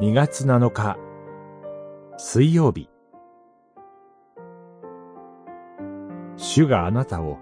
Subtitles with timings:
[0.00, 0.96] 2月7日
[2.18, 2.88] 水曜日
[6.36, 7.38] 主があなたを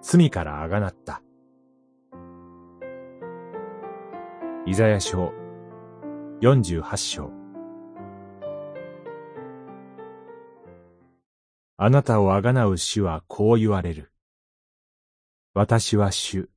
[0.00, 1.20] 罪からあがなった。
[4.64, 5.34] イザヤ書
[6.40, 7.30] 48章
[11.76, 14.10] あなたをあがなう主はこう言われる。
[15.52, 16.48] 私は主、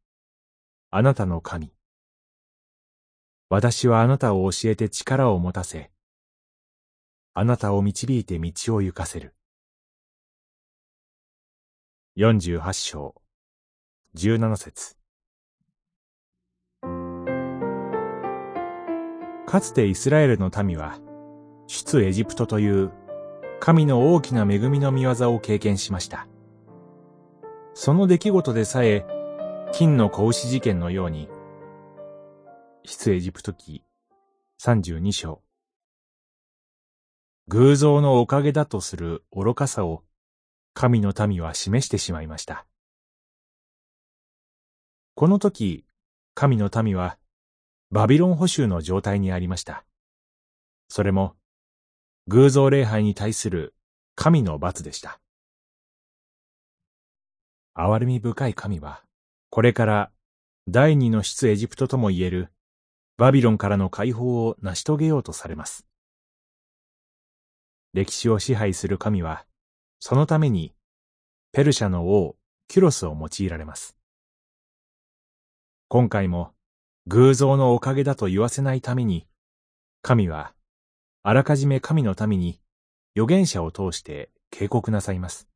[0.91, 1.73] あなたの神。
[3.55, 5.91] 私はあなたを教えて力を持たせ、
[7.35, 9.35] あなたを導いて道を行かせる。
[12.17, 13.13] 48章、
[14.15, 14.97] 17節
[19.45, 20.97] かつてイスラエルの民は、
[21.67, 22.91] 出エジプトという
[23.59, 26.27] 神の大きな恵みの見業を経験しました。
[27.75, 29.05] その出来事でさえ、
[29.71, 31.29] 金の子牛事件のように、
[32.85, 33.81] 出エジプト記
[34.61, 35.41] 32章。
[37.47, 40.03] 偶像のおかげだとする愚かさを
[40.73, 42.65] 神の民は示してしまいました。
[45.15, 45.85] この時、
[46.33, 47.17] 神の民は
[47.89, 49.85] バビロン捕囚の状態にありました。
[50.89, 51.35] それも、
[52.27, 53.73] 偶像礼拝に対する
[54.15, 55.21] 神の罰でした。
[57.77, 59.03] 憐れみ深い神は、
[59.49, 60.11] これから
[60.67, 62.52] 第二の出エジプトとも言える
[63.17, 65.85] バビロンからの解放を成し遂げようとされます。
[67.93, 69.45] 歴史を支配する神は、
[69.99, 70.73] そのために
[71.51, 72.35] ペルシャの王
[72.67, 73.95] キュロスを用いられます。
[75.87, 76.53] 今回も
[77.05, 79.27] 偶像のおかげだと言わせないために、
[80.01, 80.53] 神は、
[81.21, 82.59] あらかじめ神のために
[83.15, 85.47] 預言者を通して警告なさいます。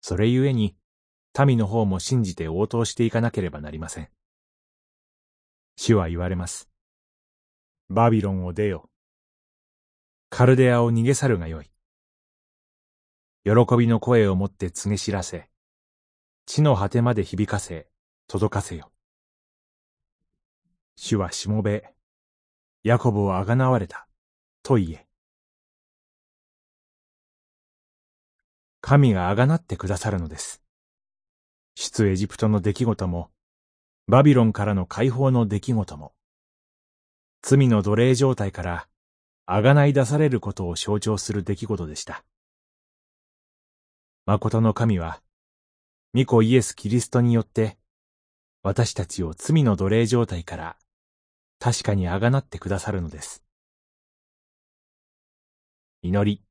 [0.00, 0.76] それゆえに、
[1.38, 4.08] 民の方も信じて応答していかなければなりません。
[5.80, 6.68] 主は言われます。
[7.88, 8.90] バビロンを出よ。
[10.28, 11.70] カルデアを逃げ去るがよい。
[13.44, 15.48] 喜びの声をもって告げ知らせ、
[16.46, 17.86] 地の果てまで響かせ、
[18.26, 18.90] 届かせよ。
[20.96, 21.94] 主はしもべ、
[22.82, 24.08] ヤコブをあがなわれた、
[24.64, 25.06] と言え。
[28.80, 30.60] 神があがなってくださるのです。
[31.76, 33.30] 出エジプトの出来事も、
[34.08, 36.14] バビロンからの解放の出来事も、
[37.42, 38.88] 罪の奴隷状態から
[39.44, 42.24] あがない出されることを象徴する出来事でした。
[44.24, 45.20] 誠の神は、
[46.14, 47.76] 御子イエス・キリストによって、
[48.62, 50.76] 私たちを罪の奴隷状態から
[51.58, 53.44] 確かにあがなってくださるのです。
[56.00, 56.42] 祈り。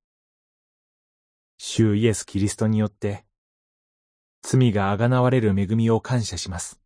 [1.57, 3.25] 主イエス・キリストによって、
[4.43, 6.79] 罪があがなわれる恵みを感謝します。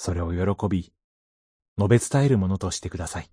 [0.00, 0.92] それを喜び、
[1.76, 3.28] 述べ伝えるものとしてください。